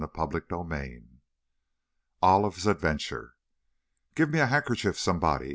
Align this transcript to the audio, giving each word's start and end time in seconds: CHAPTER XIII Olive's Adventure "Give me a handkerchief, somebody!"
CHAPTER 0.15 0.43
XIII 0.49 1.03
Olive's 2.23 2.65
Adventure 2.65 3.35
"Give 4.15 4.31
me 4.31 4.39
a 4.39 4.47
handkerchief, 4.47 4.97
somebody!" 4.97 5.49